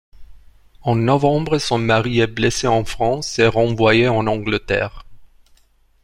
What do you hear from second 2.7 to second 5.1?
France et renvoyé en Angleterre.